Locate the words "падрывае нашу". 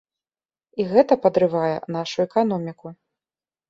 1.27-2.17